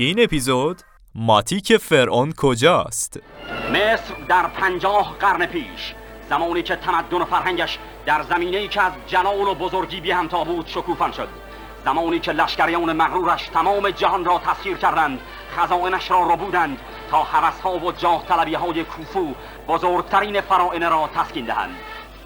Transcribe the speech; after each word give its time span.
این 0.00 0.22
اپیزود 0.22 0.82
ماتیک 1.14 1.76
فرعون 1.76 2.32
کجاست؟ 2.36 3.20
مصر 3.70 4.14
در 4.28 4.46
پنجاه 4.46 5.16
قرن 5.20 5.46
پیش. 5.46 5.94
زمانی 6.28 6.62
که 6.62 6.76
تمدن 6.76 7.16
و 7.16 7.24
فرهنگش 7.24 7.78
در 8.06 8.22
زمینه‌ای 8.22 8.68
که 8.68 8.82
از 8.82 8.92
جلال 9.06 9.48
و 9.48 9.54
بزرگی 9.54 10.00
بی 10.00 10.10
همتا 10.10 10.44
بود 10.44 10.66
شکوفان 10.66 11.12
شد. 11.12 11.28
زمانی 11.84 12.18
که 12.18 12.32
لشکریان 12.32 12.92
مغرورش 12.92 13.46
تمام 13.46 13.90
جهان 13.90 14.24
را 14.24 14.38
تسخیر 14.38 14.76
کردند 14.76 15.20
خزائنش 15.56 16.10
را 16.10 16.32
ربودند 16.32 16.78
تا 17.10 17.22
حوثها 17.22 17.78
و 17.78 17.92
جاه 17.92 18.24
طلبی 18.28 18.54
های 18.54 18.84
کوفو 18.84 19.34
بزرگترین 19.68 20.40
فرائنه 20.40 20.88
را 20.88 21.10
تسکین 21.14 21.44
دهند. 21.44 21.76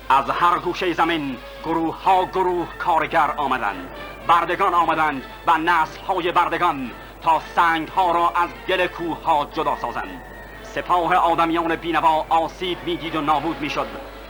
از 0.09 0.31
هر 0.31 0.59
گوشه 0.59 0.93
زمین 0.93 1.37
گروه 1.65 2.03
ها 2.03 2.25
گروه 2.25 2.69
کارگر 2.79 3.31
آمدند. 3.37 3.89
بردگان 4.27 4.75
آمدند 4.75 5.23
و 5.47 5.59
نسل 5.59 6.01
های 6.01 6.33
بردگان 6.33 6.91
تا 7.25 7.41
سنگ 7.57 7.89
ها 7.89 8.13
را 8.13 8.29
از 8.29 8.49
دل 8.69 8.87
کوه 8.87 9.23
ها 9.23 9.49
جدا 9.53 9.77
سازند 9.77 10.23
سپاه 10.63 11.15
آدمیان 11.15 11.77
بینوا 11.77 12.27
آسیب 12.29 12.79
می‌دید 12.85 13.17
و 13.17 13.21
نابود 13.21 13.61
می‌شد 13.61 13.87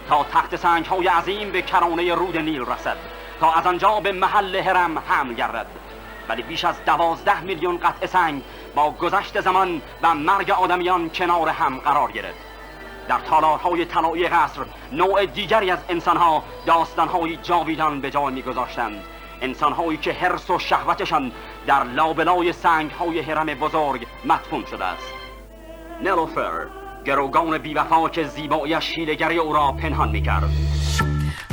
تا 0.08 0.24
تخت 0.24 0.56
سنگ 0.56 0.86
های 0.86 1.08
عظیم 1.08 1.52
به 1.52 1.62
کرانه 1.62 2.14
رود 2.14 2.36
نیل 2.36 2.66
رسد 2.66 2.96
تا 3.40 3.52
از 3.52 3.66
آنجا 3.66 4.00
به 4.00 4.12
محل 4.12 4.56
هرم 4.56 4.98
حمل 4.98 5.34
گردد. 5.34 5.66
ولی 6.28 6.42
بیش 6.42 6.64
از 6.64 6.84
دوازده 6.84 7.40
میلیون 7.40 7.78
قطع 7.78 8.06
سنگ 8.06 8.42
با 8.74 8.90
گذشت 8.90 9.40
زمان 9.40 9.82
و 10.02 10.14
مرگ 10.14 10.50
آدمیان 10.50 11.10
کنار 11.10 11.48
هم 11.48 11.78
قرار 11.78 12.12
گرفت. 12.12 12.38
در 13.08 13.18
تالارهای 13.18 13.84
طلایی 13.84 14.28
قصر 14.28 14.60
نوع 14.92 15.26
دیگری 15.26 15.70
از 15.70 15.78
انسانها 15.88 16.42
داستانهای 16.66 17.36
جاویدان 17.36 18.00
به 18.00 18.10
جای 18.10 18.34
میگذاشتند. 18.34 19.04
انسانهایی 19.42 19.98
که 19.98 20.12
حرس 20.12 20.50
و 20.50 20.58
شهوتشان 20.58 21.32
در 21.66 21.84
لابلای 21.84 22.52
سنگهای 22.52 23.20
هرم 23.20 23.46
بزرگ 23.46 24.06
مدفون 24.24 24.64
شده 24.70 24.84
است. 24.84 25.12
نلوفر 26.04 26.66
گروگان 27.04 27.58
بیوفا 27.58 28.08
که 28.08 28.24
زیباییش 28.24 28.84
شیلگری 28.84 29.38
او 29.38 29.52
را 29.52 29.72
پنهان 29.72 30.10
می‌کرد. 30.10 30.50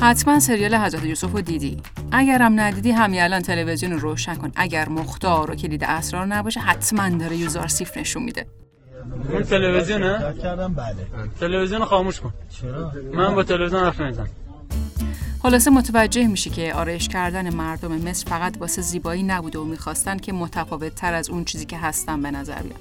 حتما 0.02 0.40
سریال 0.40 0.76
حضرت 0.76 1.06
یوسف 1.06 1.32
رو 1.32 1.42
دیدی. 1.42 1.82
اگرم 2.12 2.60
ندیدی 2.60 2.92
همین 2.92 3.22
الان 3.22 3.42
تلویزیون 3.42 3.92
رو 3.92 4.00
روشن 4.00 4.36
کن. 4.36 4.52
اگر 4.56 4.90
مختار 4.90 5.52
و 5.52 5.56
کلید 5.56 5.84
اسرار 5.84 6.26
نباشه 6.26 6.60
حتما 6.60 7.10
داره 7.10 7.36
یوزار 7.36 7.68
سیف 7.68 7.98
نشون 7.98 8.24
میده. 8.24 8.46
این 9.30 9.44
تلویزیونه؟ 9.44 10.34
کردم 10.44 10.74
بله. 10.74 10.96
تلویزیون 11.40 11.86
خاموش 11.86 12.20
کن. 12.20 12.34
چرا؟ 12.62 12.92
من 13.14 13.36
با 13.36 13.44
تلویزیون 13.44 13.84
حرف 13.84 14.02
نمی‌زنم. 14.02 14.30
خلاصه 15.42 15.72
متوجه 15.72 16.28
میشی 16.28 16.50
که 16.50 16.74
آرایش 16.74 17.08
کردن 17.08 17.54
مردم 17.54 17.92
مصر 17.92 18.30
فقط 18.30 18.58
واسه 18.60 18.82
زیبایی 18.82 19.24
نبوده 19.24 19.60
و 19.60 19.64
می‌خواستن 19.64 20.18
که 20.18 20.34
متفاوت 20.34 20.96
تر 20.96 21.14
از 21.14 21.30
اون 21.30 21.46
چیزی 21.46 21.66
که 21.66 21.78
هستن 21.78 22.22
به 22.22 22.32
نظر 22.32 22.62
بیان. 22.62 22.80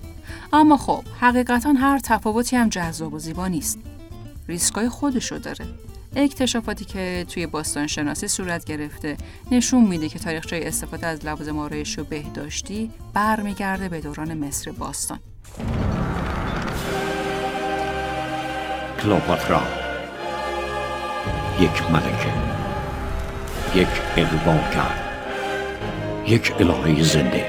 اما 0.53 0.77
خب 0.77 1.03
حقیقتا 1.21 1.73
هر 1.73 1.99
تفاوتی 1.99 2.57
هم 2.57 2.69
جذاب 2.69 3.15
و 3.15 3.19
زیبا 3.19 3.49
نیست. 3.49 3.79
ریسکای 4.49 4.89
خودشو 4.89 5.39
داره. 5.39 5.67
اکتشافاتی 6.17 6.85
که 6.85 7.27
توی 7.29 7.47
باستان 7.47 7.87
شناسی 7.87 8.29
صورت 8.29 8.65
گرفته 8.65 9.17
نشون 9.51 9.85
میده 9.85 10.09
که 10.09 10.19
تاریخچه 10.19 10.61
استفاده 10.63 11.07
از 11.07 11.27
لوازم 11.27 11.59
آرایش 11.59 11.99
و 11.99 12.05
بهداشتی 12.05 12.91
برمیگرده 13.15 13.89
به 13.89 14.01
دوران 14.01 14.35
مصر 14.35 14.73
باستان. 14.73 15.19
کلوپاترا. 19.03 19.88
یک 21.61 21.91
ملکه 21.91 22.33
یک 23.75 23.89
اقواگر 24.17 24.95
یک 26.27 26.53
الهه 26.61 27.03
زنده 27.03 27.47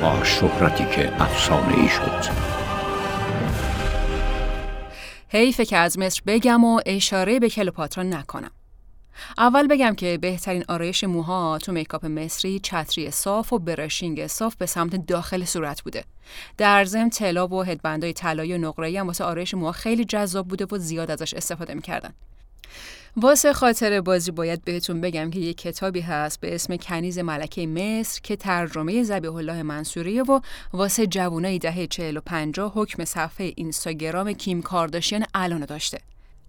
با 0.00 0.24
شهرتی 0.24 0.84
که 0.84 1.22
افسانه 1.22 1.78
ای 1.78 1.88
شد 1.88 2.32
حیفه 5.28 5.64
که 5.64 5.76
از 5.76 5.98
مصر 5.98 6.22
بگم 6.26 6.64
و 6.64 6.80
اشاره 6.86 7.38
به 7.38 7.48
کلوپاترا 7.48 8.04
نکنم. 8.04 8.50
اول 9.38 9.66
بگم 9.66 9.94
که 9.94 10.18
بهترین 10.18 10.64
آرایش 10.68 11.04
موها 11.04 11.58
تو 11.58 11.72
میکاپ 11.72 12.06
مصری 12.06 12.58
چتری 12.58 13.10
صاف 13.10 13.52
و 13.52 13.58
برشینگ 13.58 14.26
صاف 14.26 14.56
به 14.56 14.66
سمت 14.66 15.06
داخل 15.06 15.44
صورت 15.44 15.82
بوده. 15.82 16.04
در 16.58 16.84
ضمن 16.84 17.10
طلا 17.10 17.48
و 17.48 17.62
هدبندای 17.62 18.12
طلایی 18.12 18.54
و 18.54 18.58
نقره‌ای 18.58 18.96
هم 18.96 19.06
واسه 19.06 19.24
آرایش 19.24 19.54
موها 19.54 19.72
خیلی 19.72 20.04
جذاب 20.04 20.48
بوده 20.48 20.66
و 20.72 20.78
زیاد 20.78 21.10
ازش 21.10 21.34
استفاده 21.34 21.74
می‌کردن. 21.74 22.10
واسه 23.16 23.52
خاطر 23.52 24.00
بازی 24.00 24.30
باید 24.30 24.64
بهتون 24.64 25.00
بگم 25.00 25.30
که 25.30 25.40
یه 25.40 25.54
کتابی 25.54 26.00
هست 26.00 26.40
به 26.40 26.54
اسم 26.54 26.76
کنیز 26.76 27.18
ملکه 27.18 27.66
مصر 27.66 28.20
که 28.22 28.36
ترجمه 28.36 29.02
زبیح 29.02 29.34
الله 29.34 29.62
منصوریه 29.62 30.22
و 30.22 30.40
واسه 30.72 31.06
جوانای 31.06 31.58
دهه 31.58 31.86
40 31.86 32.16
و 32.16 32.20
50 32.20 32.72
حکم 32.74 33.04
صفحه 33.04 33.52
اینستاگرام 33.56 34.32
کیم 34.32 34.62
کارداشیان 34.62 35.24
الان 35.34 35.64
داشته. 35.64 35.98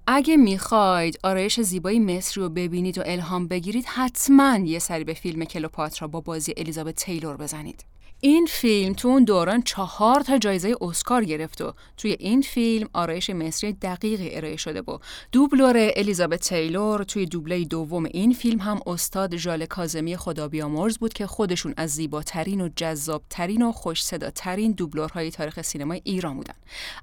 اگه 0.07 0.37
می‌خواید 0.37 1.19
آرایش 1.23 1.59
زیبایی 1.59 1.99
مصری 1.99 2.43
رو 2.43 2.49
ببینید 2.49 2.97
و 2.97 3.03
الهام 3.05 3.47
بگیرید 3.47 3.85
حتما 3.85 4.57
یه 4.57 4.79
سری 4.79 5.03
به 5.03 5.13
فیلم 5.13 5.45
کلوپاترا 5.45 6.07
با 6.07 6.21
بازی 6.21 6.53
الیزابت 6.57 6.95
تیلور 6.95 7.37
بزنید. 7.37 7.85
این 8.23 8.45
فیلم 8.45 8.93
تو 8.93 9.07
اون 9.07 9.23
دوران 9.23 9.61
چهار 9.61 10.19
تا 10.19 10.37
جایزه 10.37 10.75
اسکار 10.81 11.23
گرفت 11.23 11.61
و 11.61 11.73
توی 11.97 12.15
این 12.19 12.41
فیلم 12.41 12.89
آرایش 12.93 13.29
مصری 13.29 13.73
دقیقی 13.73 14.35
ارائه 14.35 14.55
شده 14.55 14.81
بود. 14.81 15.01
دوبلور 15.31 15.91
الیزابت 15.95 16.39
تیلور 16.39 17.03
توی 17.03 17.25
دوبله 17.25 17.65
دوم 17.65 18.05
این 18.05 18.33
فیلم 18.33 18.59
هم 18.59 18.79
استاد 18.87 19.37
ژال 19.37 19.65
کاظمی 19.65 20.17
خدا 20.17 20.47
بیامرز 20.47 20.97
بود 20.97 21.13
که 21.13 21.27
خودشون 21.27 21.73
از 21.77 21.89
زیباترین 21.89 22.61
و 22.61 22.69
جذابترین 22.75 23.61
و 23.61 23.71
خوش 23.71 24.03
صداترین 24.03 24.71
دوبلورهای 24.71 25.31
تاریخ 25.31 25.61
سینمای 25.61 26.01
ایران 26.03 26.35
بودن. 26.37 26.55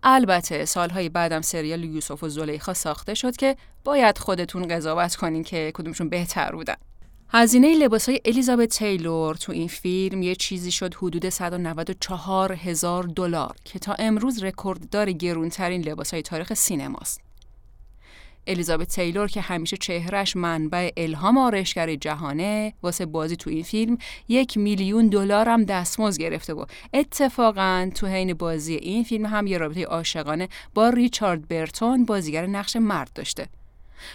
البته 0.03 0.65
سالهای 0.65 1.09
بعدم 1.09 1.41
سریال 1.41 1.85
یوسف 1.85 2.23
و 2.23 2.29
زلیخا 2.29 2.75
ساخته 2.75 3.15
شد 3.15 3.37
که 3.37 3.57
باید 3.85 4.19
خودتون 4.19 4.69
قضاوت 4.69 5.17
کنین 5.17 5.45
که 5.45 5.73
کدومشون 5.75 6.09
بهتر 6.09 6.53
بودن. 6.53 6.77
هزینه 7.31 7.75
لباسای 7.75 8.21
الیزابت 8.25 8.69
تیلور 8.69 9.35
تو 9.35 9.53
این 9.53 9.69
فیلم 9.69 10.23
یه 10.23 10.35
چیزی 10.35 10.71
شد 10.71 10.95
حدود 10.95 11.29
194 11.29 12.53
هزار 12.53 13.03
دلار 13.03 13.57
که 13.65 13.79
تا 13.79 13.93
امروز 13.93 14.43
رکورددار 14.43 15.13
گرونترین 15.13 15.83
لباسای 15.83 16.23
تاریخ 16.23 16.55
سینماست. 16.55 17.21
الیزابت 18.47 18.89
تیلور 18.89 19.29
که 19.29 19.41
همیشه 19.41 19.77
چهرش 19.77 20.37
منبع 20.37 20.91
الهام 20.97 21.39
آرایشگر 21.39 21.95
جهانه 21.95 22.73
واسه 22.83 23.07
بازی 23.07 23.37
تو 23.37 23.51
این 23.51 23.63
فیلم 23.63 23.99
یک 24.29 24.59
میلیون 24.59 25.09
دلار 25.09 25.49
هم 25.49 25.65
دستمزد 25.65 26.21
گرفته 26.21 26.55
و 26.55 26.65
اتفاقا 26.95 27.91
تو 27.95 28.07
حین 28.07 28.35
بازی 28.35 28.75
این 28.75 29.05
فیلم 29.05 29.27
هم 29.27 29.47
یه 29.47 29.59
رابطه 29.59 29.85
عاشقانه 29.85 30.49
با 30.75 30.89
ریچارد 30.89 31.49
برتون 31.49 32.05
بازیگر 32.05 32.47
نقش 32.47 32.77
مرد 32.77 33.11
داشته. 33.15 33.49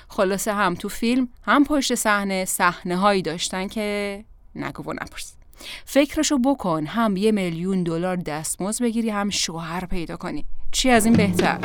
خلاصه 0.07 0.53
هم 0.53 0.75
تو 0.75 0.89
فیلم 0.89 1.27
هم 1.43 1.63
پشت 1.63 1.95
صحنه 1.95 2.45
صحنه 2.45 2.97
هایی 2.97 3.21
داشتن 3.21 3.67
که 3.67 4.25
نگو 4.55 4.83
و 4.83 4.93
نپرس. 4.93 5.33
فکرشو 5.85 6.37
بکن 6.37 6.85
هم 6.85 7.17
یه 7.17 7.31
میلیون 7.31 7.83
دلار 7.83 8.15
دستمزد 8.15 8.83
بگیری 8.83 9.09
هم 9.09 9.29
شوهر 9.29 9.85
پیدا 9.85 10.17
کنی. 10.17 10.45
چی 10.71 10.89
از 10.89 11.05
این 11.05 11.13
بهتر؟ 11.13 11.59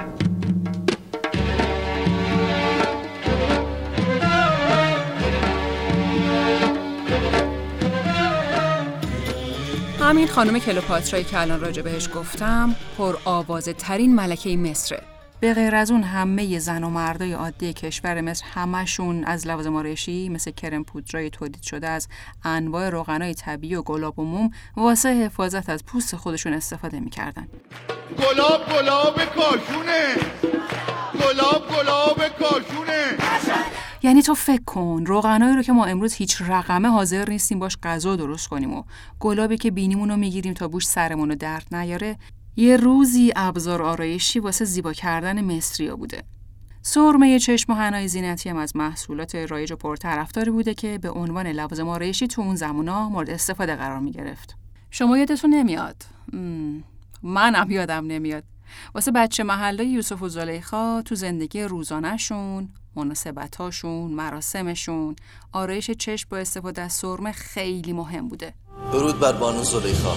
همین 10.00 10.26
خانم 10.26 10.58
کلوپاترایی 10.58 11.24
که 11.24 11.40
الان 11.40 11.60
راجع 11.60 11.82
بهش 11.82 12.08
گفتم 12.14 12.76
پر 12.98 13.16
آوازه 13.24 13.72
ترین 13.72 14.14
ملکه 14.14 14.56
مصره. 14.56 15.17
به 15.40 15.54
غیر 15.54 15.74
از 15.74 15.90
اون 15.90 16.02
همه 16.02 16.58
زن 16.58 16.84
و 16.84 16.90
مردای 16.90 17.32
عادی 17.32 17.72
کشور 17.72 18.20
مصر 18.20 18.44
همشون 18.54 19.24
از 19.24 19.46
لوازم 19.46 19.76
آرایشی 19.76 20.28
مثل 20.28 20.50
کرم 20.50 20.84
پودرای 20.84 21.30
تولید 21.30 21.62
شده 21.62 21.88
از 21.88 22.08
انواع 22.44 22.90
روغنای 22.90 23.34
طبیعی 23.34 23.74
و 23.74 23.82
گلاب 23.82 24.18
و 24.18 24.24
موم 24.24 24.50
واسه 24.76 25.08
حفاظت 25.08 25.70
از 25.70 25.84
پوست 25.84 26.16
خودشون 26.16 26.52
استفاده 26.52 27.00
می‌کردن. 27.00 27.48
گلاب 28.18 28.78
گلاب 28.78 29.24
کاشونه. 29.24 30.14
گلاب 31.14 31.68
گلاب 31.68 32.28
کاشونه. 32.28 33.04
یعنی 34.02 34.22
تو 34.22 34.34
فکر 34.34 34.64
کن 34.64 35.04
روغنایی 35.06 35.56
رو 35.56 35.62
که 35.62 35.72
ما 35.72 35.84
امروز 35.84 36.14
هیچ 36.14 36.42
رقمه 36.42 36.88
حاضر 36.88 37.28
نیستیم 37.28 37.58
باش 37.58 37.76
غذا 37.82 38.16
درست 38.16 38.48
کنیم 38.48 38.74
و 38.74 38.82
گلابی 39.20 39.56
که 39.56 39.70
بینیمون 39.70 40.10
رو 40.10 40.16
می‌گیریم 40.16 40.54
تا 40.54 40.68
بوش 40.68 40.86
سرمون 40.86 41.28
رو 41.28 41.34
درد 41.34 41.74
نیاره 41.74 42.16
یه 42.58 42.76
روزی 42.76 43.32
ابزار 43.36 43.82
آرایشی 43.82 44.38
واسه 44.40 44.64
زیبا 44.64 44.92
کردن 44.92 45.44
مصریا 45.56 45.96
بوده. 45.96 46.22
سرمه 46.82 47.38
چشم 47.38 47.72
و 47.72 47.76
حنای 47.76 48.08
زینتی 48.08 48.48
هم 48.48 48.56
از 48.56 48.76
محصولات 48.76 49.34
رایج 49.34 49.72
و 49.72 49.76
پرطرفداری 49.76 50.50
بوده 50.50 50.74
که 50.74 50.98
به 50.98 51.10
عنوان 51.10 51.46
لوازم 51.46 51.88
آرایشی 51.88 52.26
تو 52.26 52.42
اون 52.42 52.56
زمونا 52.56 53.08
مورد 53.08 53.30
استفاده 53.30 53.76
قرار 53.76 53.98
می 53.98 54.12
گرفت. 54.12 54.56
شما 54.90 55.18
یادتون 55.18 55.54
نمیاد؟ 55.54 56.02
منم 57.22 57.70
یادم 57.70 58.06
نمیاد. 58.06 58.44
واسه 58.94 59.10
بچه 59.10 59.42
محله 59.42 59.84
یوسف 59.84 60.22
و 60.22 60.28
زلیخا 60.28 61.02
تو 61.02 61.14
زندگی 61.14 61.62
روزانهشون، 61.62 62.68
مناسبتاشون، 62.96 64.10
مراسمشون، 64.10 65.16
آرایش 65.52 65.90
چشم 65.90 66.28
با 66.30 66.36
استفاده 66.36 66.82
از 66.82 66.92
سرمه 66.92 67.32
خیلی 67.32 67.92
مهم 67.92 68.28
بوده. 68.28 68.54
درود 68.92 69.20
بر 69.20 69.32
بانو 69.32 69.62
زلیخا 69.62 70.14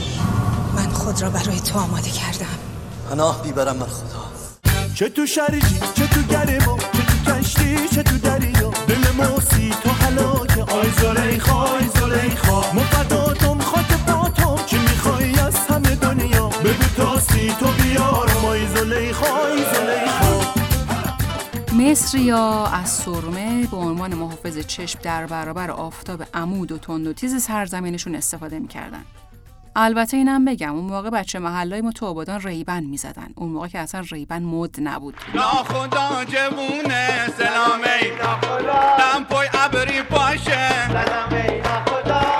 من 0.75 0.89
خود 0.89 1.21
را 1.21 1.29
برای 1.29 1.59
تو 1.59 1.79
آماده 1.79 2.09
کردم. 2.09 2.45
پناه 3.09 3.43
می‌برم 3.43 3.79
بر 3.79 3.85
خدا. 3.85 4.21
چه 4.95 5.09
تو 5.09 5.25
شرجی 5.25 5.79
چه 5.95 6.07
تو 6.07 6.21
گرما 6.21 6.77
چه 6.77 7.03
تو 7.05 7.31
کشتی 7.31 7.89
چه 7.95 8.03
تو 8.03 8.17
دریا 8.17 8.71
دل 8.87 9.11
موسی 9.11 9.69
تو 9.83 9.89
هلاکه 9.89 10.61
آی 10.61 10.91
زلیخا 10.91 11.53
آی 11.53 11.87
زلیخا. 11.95 12.59
من 12.59 12.93
فداتم 12.93 13.59
خاک 13.59 14.05
پاتم 14.07 14.65
چی 14.65 14.77
می‌خوای 14.77 15.39
از 15.39 15.55
همه 15.55 15.95
دنیا؟ 15.95 16.47
بگو 16.47 16.83
تا 16.97 17.17
سی 17.17 17.55
تو 17.59 17.67
بیارم 17.71 18.45
آی 18.45 18.67
زلیخا 18.67 19.25
آی 19.25 19.57
زلیخا. 19.57 20.41
مصریا 21.73 22.65
از 22.65 22.89
سرمه 22.89 23.67
به 23.67 23.77
عنوان 23.77 24.15
محافظ 24.15 24.57
چشم 24.57 24.99
در 25.03 25.25
برابر 25.25 25.71
آفتاب 25.71 26.23
عمود 26.33 26.71
و 26.71 26.77
تند 26.77 27.07
و 27.07 27.13
تیز 27.13 27.43
سرزمینشون 27.43 28.15
استفاده 28.15 28.59
می‌کردن. 28.59 29.05
البته 29.75 30.17
اینم 30.17 30.45
بگم 30.45 30.75
اون 30.75 30.85
موقع 30.85 31.09
بچه 31.09 31.39
محلای 31.39 31.81
ما 31.81 31.91
تو 31.91 32.05
آبادان 32.05 32.41
ریبن 32.41 32.83
می‌زدن. 32.83 33.29
اون 33.35 33.49
موقع 33.49 33.67
که 33.67 33.79
اصلا 33.79 34.03
ریبن 34.11 34.43
مد 34.43 34.75
نبود. 34.81 35.15
ناخدا. 35.35 36.11
جوونه 36.25 37.27
سلامی 37.37 38.17
دم 38.97 39.23
پای 39.29 39.47
عبری 39.47 40.01
پاشه 40.01 40.69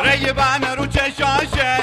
ریبن 0.04 0.76
رو 0.78 0.86
چشاشه. 0.86 1.78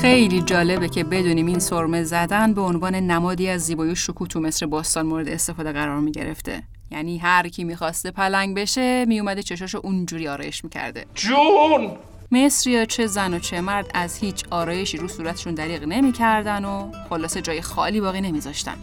خیلی 0.00 0.42
جالبه 0.42 0.88
که 0.88 1.04
بدونیم 1.04 1.46
این 1.46 1.58
سرمه 1.58 2.02
زدن 2.04 2.54
به 2.54 2.60
عنوان 2.60 2.94
نمادی 2.94 3.48
از 3.48 3.60
زیبایی 3.60 3.92
و 3.92 3.94
شکوه 3.94 4.28
تو 4.28 4.40
مصر 4.40 4.66
باستان 4.66 5.06
مورد 5.06 5.28
استفاده 5.28 5.72
قرار 5.72 6.00
می 6.00 6.12
گرفته 6.12 6.62
یعنی 6.92 7.18
هر 7.18 7.48
کی 7.48 7.64
می‌خواسته 7.64 8.10
پلنگ 8.10 8.56
بشه 8.56 9.04
میومده 9.04 9.42
چشاشو 9.42 9.80
اونجوری 9.82 10.28
آرایش 10.28 10.64
می‌کرده. 10.64 11.06
جون! 11.14 11.90
مصریا 12.32 12.84
چه 12.84 13.06
زن 13.06 13.34
و 13.34 13.38
چه 13.38 13.60
مرد 13.60 13.90
از 13.94 14.16
هیچ 14.16 14.44
آرایشی 14.50 14.98
رو 14.98 15.08
صورتشون 15.08 15.54
دریغ 15.54 15.84
نمی‌کردن 15.84 16.64
و 16.64 16.92
خلاصه 17.08 17.42
جای 17.42 17.62
خالی 17.62 18.00
باقی 18.00 18.20
نمیذاشتن. 18.20 18.76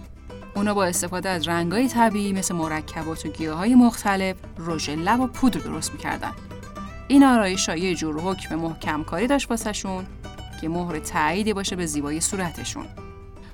اونا 0.55 0.73
با 0.73 0.85
استفاده 0.85 1.29
از 1.29 1.47
رنگای 1.47 1.87
طبیعی 1.87 2.33
مثل 2.33 2.55
مرکبات 2.55 3.25
و 3.25 3.29
گیاهای 3.29 3.75
مختلف 3.75 4.35
رژ 4.57 4.89
لب 4.89 5.19
و 5.19 5.27
پودر 5.27 5.59
درست 5.59 5.91
می‌کردن. 5.91 6.31
این 7.07 7.23
آرایش 7.23 7.67
یه 7.67 7.95
جور 7.95 8.21
حکم 8.21 8.55
محکم 8.55 9.03
کاری 9.03 9.27
داشت 9.27 9.49
واسهشون 9.49 10.05
که 10.61 10.69
مهر 10.69 10.99
تاییدی 10.99 11.53
باشه 11.53 11.75
به 11.75 11.85
زیبایی 11.85 12.21
صورتشون. 12.21 12.85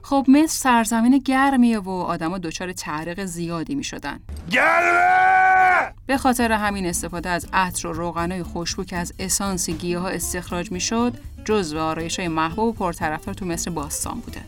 خب 0.06 0.26
مصر 0.28 0.48
سرزمین 0.48 1.18
گرمیه 1.18 1.80
و 1.80 1.90
آدما 1.90 2.38
دچار 2.38 2.74
تعرق 2.74 3.26
زیادی 3.26 3.76
می 3.76 3.84
شدن. 3.84 4.20
گرمه 4.52 5.94
به 6.06 6.18
خاطر 6.18 6.52
همین 6.52 6.86
استفاده 6.86 7.30
از 7.30 7.48
عطر 7.54 7.88
و 7.88 7.94
روغنای 7.94 8.44
خوشبو 8.44 8.84
که 8.84 8.98
از 8.98 9.14
اسانس 9.20 9.70
گیاه 9.70 10.14
استخراج 10.14 10.72
می 10.72 10.80
شد 10.80 11.14
جزو 11.46 11.80
آرایش 11.80 12.20
های 12.20 12.28
محبوب 12.28 12.68
و 12.68 12.74
پرطرفدار 12.74 13.36
تو 13.36 13.46
مصر 13.46 13.72
باستان 13.72 14.20
بوده. 14.20 14.42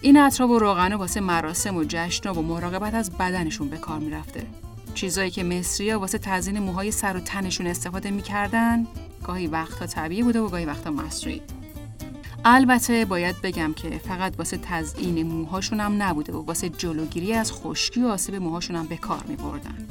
این 0.00 0.16
عطر 0.16 0.44
و 0.44 0.58
روغنا 0.58 0.98
واسه 0.98 1.20
مراسم 1.20 1.76
و 1.76 1.84
جشن 1.88 2.30
و 2.30 2.42
مراقبت 2.42 2.94
از 2.94 3.10
بدنشون 3.10 3.68
به 3.68 3.76
کار 3.76 3.98
می 3.98 4.10
رفته. 4.10 4.46
چیزایی 4.94 5.30
که 5.30 5.42
مصریا 5.42 6.00
واسه 6.00 6.18
تزیین 6.18 6.58
موهای 6.58 6.90
سر 6.90 7.16
و 7.16 7.20
تنشون 7.20 7.66
استفاده 7.66 8.10
می‌کردن 8.10 8.86
گاهی 9.24 9.46
وقتا 9.46 9.86
طبیعی 9.86 10.22
بوده 10.22 10.40
و 10.40 10.48
گاهی 10.48 10.64
وقتا 10.64 10.90
مصنوعی. 10.90 11.42
البته 12.44 13.04
باید 13.04 13.36
بگم 13.42 13.72
که 13.72 13.90
فقط 13.90 14.34
واسه 14.38 14.58
تزیین 14.62 15.22
موهاشون 15.26 15.80
هم 15.80 16.02
نبوده 16.02 16.32
و 16.32 16.44
واسه 16.44 16.68
جلوگیری 16.68 17.32
از 17.32 17.52
خشکی 17.52 18.02
و 18.02 18.06
آسیب 18.06 18.34
موهاشون 18.34 18.76
هم 18.76 18.86
به 18.86 18.96
کار 18.96 19.24
می 19.28 19.36
بردن. 19.36 19.86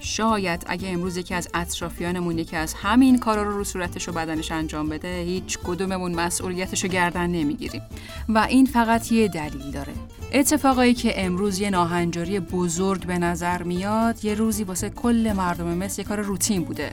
شاید 0.00 0.64
اگه 0.66 0.88
امروز 0.88 1.16
یکی 1.16 1.34
از 1.34 1.48
اطرافیانمون 1.54 2.38
یکی 2.38 2.56
از 2.56 2.74
همین 2.74 3.18
کارا 3.18 3.42
رو 3.42 3.56
رو 3.56 3.64
صورتش 3.64 4.08
و 4.08 4.12
بدنش 4.12 4.52
انجام 4.52 4.88
بده 4.88 5.22
هیچ 5.22 5.58
کدوممون 5.58 6.14
مسئولیتش 6.14 6.84
رو 6.84 6.90
گردن 6.90 7.26
نمی‌گیریم. 7.26 7.82
و 8.28 8.38
این 8.38 8.66
فقط 8.66 9.12
یه 9.12 9.28
دلیل 9.28 9.70
داره. 9.70 9.92
اتفاقایی 10.32 10.94
که 10.94 11.24
امروز 11.24 11.60
یه 11.60 11.70
ناهنجاری 11.70 12.40
بزرگ 12.40 13.06
به 13.06 13.18
نظر 13.18 13.62
میاد 13.62 14.24
یه 14.24 14.34
روزی 14.34 14.64
واسه 14.64 14.90
کل 14.90 15.32
مردم 15.36 15.78
مصر 15.78 16.02
یه 16.02 16.08
کار 16.08 16.20
روتین 16.20 16.64
بوده. 16.64 16.92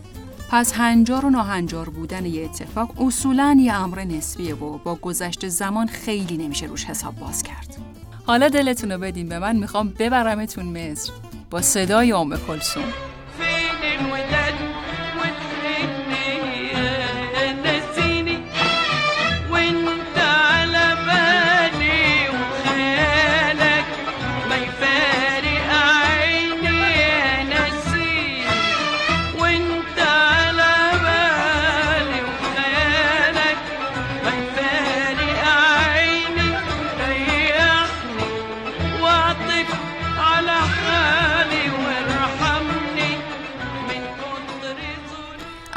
پس 0.51 0.73
هنجار 0.73 1.25
و 1.25 1.29
ناهنجار 1.29 1.89
بودن 1.89 2.25
یه 2.25 2.43
اتفاق 2.43 3.01
اصولا 3.01 3.57
یه 3.59 3.73
امر 3.73 4.03
نسبیه 4.03 4.55
و 4.55 4.77
با 4.77 4.95
گذشت 4.95 5.47
زمان 5.47 5.87
خیلی 5.87 6.37
نمیشه 6.37 6.65
روش 6.65 6.85
حساب 6.85 7.15
باز 7.15 7.43
کرد. 7.43 7.77
حالا 8.25 8.49
دلتون 8.49 8.91
رو 8.91 8.97
بدین 8.99 9.29
به 9.29 9.39
من 9.39 9.55
می‌خوام 9.55 9.89
ببرمتون 9.99 10.65
مصر 10.65 11.11
با 11.49 11.61
صدای 11.61 12.11
ام 12.11 12.37
کلثوم. 12.37 12.83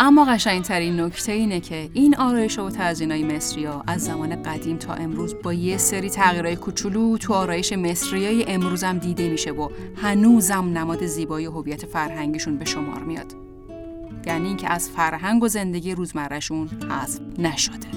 اما 0.04 0.24
قشنگترین 0.24 1.00
نکته 1.00 1.32
اینه 1.32 1.60
که 1.60 1.90
این 1.92 2.16
آرایش 2.16 2.58
و 2.58 2.70
تزیینای 2.70 3.24
مصریا 3.24 3.84
از 3.86 4.04
زمان 4.04 4.42
قدیم 4.42 4.76
تا 4.76 4.94
امروز 4.94 5.34
با 5.42 5.52
یه 5.52 5.76
سری 5.76 6.10
تغییرهای 6.10 6.56
کوچولو 6.56 7.18
تو 7.18 7.34
آرایش 7.34 7.72
مصریای 7.72 8.44
امروز 8.48 8.84
هم 8.84 8.98
دیده 8.98 9.28
میشه 9.28 9.50
و 9.50 9.68
هنوزم 9.96 10.78
نماد 10.78 11.06
زیبایی 11.06 11.46
هویت 11.46 11.86
فرهنگیشون 11.86 12.56
به 12.56 12.64
شمار 12.64 13.02
میاد. 13.02 13.34
یعنی 14.26 14.48
اینکه 14.48 14.72
از 14.72 14.88
فرهنگ 14.90 15.42
و 15.42 15.48
زندگی 15.48 15.94
روزمرهشون 15.94 16.68
حذف 16.68 17.20
نشده. 17.38 17.88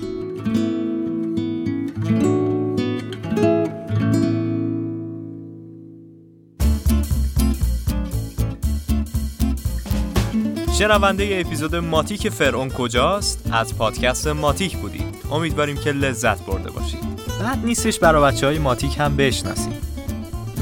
شنونده‌ی 10.77 11.41
اپیزود 11.41 11.75
ماتیک 11.75 12.29
فرعون 12.29 12.69
کجاست؟ 12.69 13.49
از 13.51 13.77
پادکست 13.77 14.27
ماتیک 14.27 14.77
بودید. 14.77 15.15
امیدواریم 15.31 15.77
که 15.77 15.91
لذت 15.91 16.45
برده 16.45 16.71
باشید. 16.71 16.99
بد 17.41 17.65
نیستش 17.65 17.99
برای 17.99 18.23
بچه 18.23 18.45
های 18.45 18.59
ماتیک 18.59 18.99
هم 18.99 19.15
بشناسید. 19.15 19.83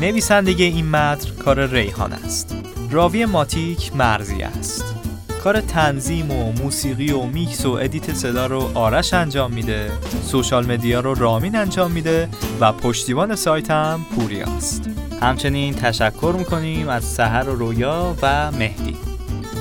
نویسنده 0.01 0.51
این 0.51 0.89
متن 0.89 1.29
کار 1.29 1.65
ریحان 1.65 2.13
است. 2.13 2.55
راوی 2.91 3.25
ماتیک 3.25 3.95
مرزی 3.95 4.41
است. 4.41 4.95
کار 5.43 5.61
تنظیم 5.61 6.31
و 6.31 6.51
موسیقی 6.51 7.11
و 7.11 7.23
میکس 7.23 7.65
و 7.65 7.71
edit 7.71 8.13
صدا 8.13 8.45
رو 8.45 8.71
آرش 8.73 9.13
انجام 9.13 9.53
میده. 9.53 9.91
social 10.23 10.65
media 10.65 10.99
رو 10.99 11.13
رامین 11.13 11.55
انجام 11.55 11.91
میده 11.91 12.29
و 12.59 12.71
پشتیبان 12.71 13.35
سایت 13.35 13.71
هم 13.71 14.05
پوریاست. 14.15 14.89
همچنین 15.21 15.73
تشکر 15.73 16.35
می‌کنیم 16.37 16.89
از 16.89 17.03
سحر 17.03 17.49
و 17.49 17.55
رویا 17.55 18.15
و 18.21 18.51
مهدی. 18.51 19.14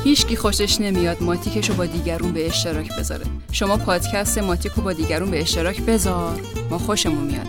هیچکی 0.05 0.37
خوشش 0.37 0.81
نمیاد 0.81 1.23
ماتیکش 1.23 1.71
رو 1.71 1.77
با 1.77 1.87
دیگرون 1.87 2.33
به 2.33 2.47
اشتراک 2.47 2.97
بذاره. 2.97 3.25
شما 3.53 3.77
پادکست 3.77 4.39
ماتیک 4.39 4.73
رو 4.73 4.83
با 4.83 4.93
دیگرون 4.93 5.31
به 5.31 5.41
اشتراک 5.41 5.81
بذار. 5.81 6.41
ما 6.71 6.79
خوشمون 6.79 7.25
میاد. 7.25 7.47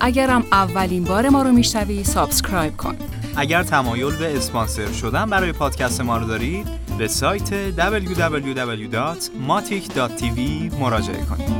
اگرم 0.00 0.44
اولین 0.52 1.04
بار 1.04 1.28
ما 1.28 1.42
رو 1.42 1.52
میشنوی 1.52 2.04
subscribe 2.04 2.76
کن. 2.76 2.96
اگر 3.36 3.62
تمایل 3.62 4.16
به 4.16 4.36
اسپانسر 4.36 4.92
شدن 4.92 5.30
برای 5.30 5.52
پادکست 5.52 6.00
ما 6.00 6.18
رو 6.18 6.26
دارید 6.26 6.66
به 6.98 7.08
سایت 7.08 7.72
www.matic.tv 7.76 10.40
مراجعه 10.80 11.24
کنید. 11.24 11.59